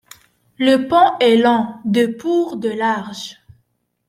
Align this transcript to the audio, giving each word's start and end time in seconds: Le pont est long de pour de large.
Le 0.57 0.87
pont 0.87 1.15
est 1.19 1.35
long 1.37 1.75
de 1.85 2.07
pour 2.07 2.57
de 2.57 2.69
large. 2.69 3.35